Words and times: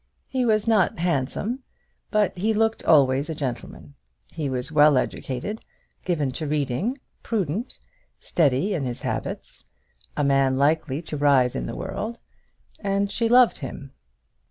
He 0.31 0.45
was 0.47 0.67
not 0.67 0.97
handsome, 0.97 1.59
but 2.09 2.35
he 2.35 2.55
looked 2.55 2.83
always 2.85 3.29
like 3.29 3.37
a 3.37 3.39
gentleman. 3.39 3.93
He 4.31 4.49
was 4.49 4.71
well 4.71 4.97
educated, 4.97 5.61
given 6.05 6.31
to 6.31 6.47
reading, 6.47 6.97
prudent, 7.21 7.77
steady 8.19 8.73
in 8.73 8.83
his 8.83 9.03
habits, 9.03 9.65
a 10.17 10.23
man 10.23 10.57
likely 10.57 11.03
to 11.03 11.17
rise 11.17 11.55
in 11.55 11.67
the 11.67 11.75
world; 11.77 12.17
and 12.79 13.11
she 13.11 13.29
loved 13.29 13.59
him. 13.59 13.91